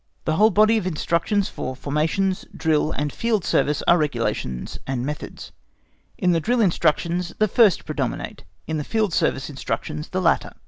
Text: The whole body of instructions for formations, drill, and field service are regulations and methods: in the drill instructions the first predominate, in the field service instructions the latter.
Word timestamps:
The 0.25 0.37
whole 0.37 0.49
body 0.49 0.79
of 0.79 0.87
instructions 0.87 1.47
for 1.47 1.75
formations, 1.75 2.43
drill, 2.57 2.91
and 2.91 3.13
field 3.13 3.45
service 3.45 3.83
are 3.87 3.99
regulations 3.99 4.79
and 4.87 5.05
methods: 5.05 5.51
in 6.17 6.31
the 6.31 6.39
drill 6.39 6.59
instructions 6.59 7.35
the 7.37 7.47
first 7.47 7.85
predominate, 7.85 8.43
in 8.65 8.77
the 8.77 8.83
field 8.83 9.13
service 9.13 9.47
instructions 9.47 10.09
the 10.09 10.19
latter. 10.19 10.53